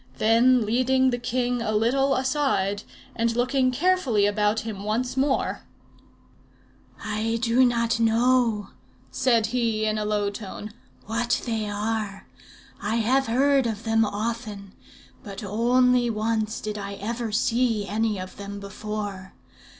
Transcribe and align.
Then 0.17 0.65
leading 0.65 1.11
the 1.11 1.19
king 1.19 1.61
a 1.61 1.73
little 1.75 2.15
aside, 2.15 2.81
and 3.15 3.35
looking 3.35 3.69
carefully 3.69 4.25
about 4.25 4.61
him 4.61 4.83
once 4.83 5.15
more, 5.15 5.61
"I 7.05 7.37
do 7.39 7.63
not 7.63 7.99
know," 7.99 8.69
said 9.11 9.45
he 9.53 9.85
in 9.85 9.99
a 9.99 10.05
low 10.05 10.31
tone, 10.31 10.71
"what 11.05 11.43
they 11.45 11.69
are. 11.69 12.25
I 12.81 12.95
have 12.95 13.27
heard 13.27 13.67
of 13.67 13.83
them 13.83 14.03
often, 14.03 14.73
but 15.21 15.43
only 15.43 16.09
once 16.09 16.61
did 16.61 16.79
I 16.79 16.93
ever 16.95 17.31
see 17.31 17.87
any 17.87 18.17
of 18.17 18.37
them 18.37 18.59
before. 18.59 19.33